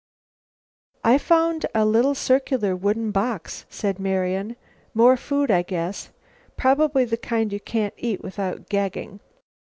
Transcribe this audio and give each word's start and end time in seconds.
"I've 1.03 1.21
found 1.21 1.67
a 1.75 1.85
little 1.85 2.15
circular 2.15 2.75
wooden 2.75 3.11
box," 3.11 3.67
said 3.69 3.99
Marian. 3.99 4.55
"More 4.95 5.15
food, 5.15 5.51
I 5.51 5.61
guess; 5.61 6.09
probably 6.57 7.05
the 7.05 7.17
kind 7.17 7.53
you 7.53 7.59
can't 7.59 7.93
eat 7.97 8.23
without 8.23 8.67
gagging. 8.67 9.19